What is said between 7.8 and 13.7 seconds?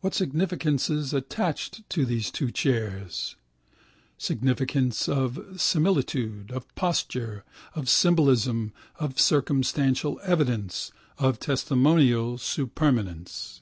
symbolism, of circumstantial evidence, of testimonial supermanence.